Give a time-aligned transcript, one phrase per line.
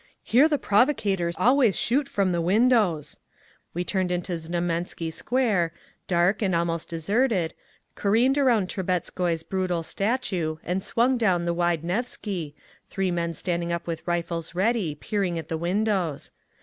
[0.23, 3.19] Here the provocators always shoot from the windows!"
[3.75, 5.73] We turned into Znamensky Square,
[6.07, 7.53] dark and almost deserted,
[7.93, 12.55] careened around Trubetskoy's brutal statue and swung down the wide Nevsky,
[12.89, 16.31] three men standing up with rifles ready, peering at the windows.